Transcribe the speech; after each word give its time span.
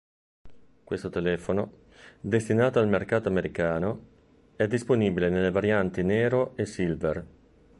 Questo 0.83 1.09
telefono, 1.09 1.81
destinato 2.19 2.79
al 2.79 2.87
mercato 2.87 3.27
americano, 3.29 4.07
è 4.55 4.65
disponibile 4.65 5.29
nelle 5.29 5.51
varianti 5.51 6.01
nero 6.01 6.57
e 6.57 6.65
silver. 6.65 7.25